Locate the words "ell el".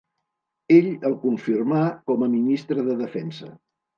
0.77-1.17